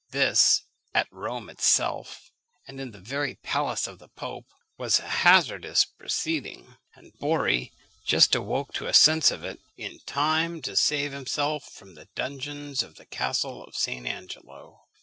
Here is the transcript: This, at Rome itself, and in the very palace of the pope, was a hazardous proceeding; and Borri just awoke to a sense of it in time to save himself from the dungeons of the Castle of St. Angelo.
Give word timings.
This, 0.09 0.63
at 0.95 1.07
Rome 1.13 1.47
itself, 1.47 2.31
and 2.65 2.81
in 2.81 2.89
the 2.89 2.99
very 2.99 3.35
palace 3.35 3.85
of 3.85 3.99
the 3.99 4.07
pope, 4.07 4.47
was 4.75 4.97
a 4.97 5.07
hazardous 5.07 5.85
proceeding; 5.85 6.77
and 6.95 7.13
Borri 7.19 7.71
just 8.03 8.33
awoke 8.33 8.73
to 8.73 8.87
a 8.87 8.95
sense 8.95 9.29
of 9.29 9.43
it 9.43 9.59
in 9.77 9.99
time 10.07 10.59
to 10.63 10.75
save 10.75 11.11
himself 11.11 11.65
from 11.71 11.93
the 11.93 12.09
dungeons 12.15 12.81
of 12.81 12.95
the 12.95 13.05
Castle 13.05 13.63
of 13.63 13.75
St. 13.75 14.07
Angelo. 14.07 14.87